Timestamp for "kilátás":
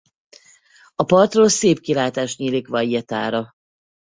1.79-2.37